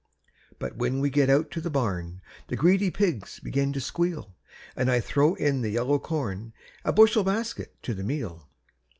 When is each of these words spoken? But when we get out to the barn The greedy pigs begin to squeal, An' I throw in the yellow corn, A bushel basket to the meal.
But 0.57 0.77
when 0.77 0.99
we 0.99 1.11
get 1.11 1.29
out 1.29 1.51
to 1.51 1.61
the 1.61 1.69
barn 1.69 2.21
The 2.47 2.55
greedy 2.55 2.89
pigs 2.89 3.39
begin 3.39 3.71
to 3.73 3.79
squeal, 3.79 4.33
An' 4.75 4.89
I 4.89 4.99
throw 4.99 5.35
in 5.35 5.61
the 5.61 5.69
yellow 5.69 5.99
corn, 5.99 6.53
A 6.83 6.91
bushel 6.91 7.23
basket 7.23 7.75
to 7.83 7.93
the 7.93 8.01
meal. 8.01 8.49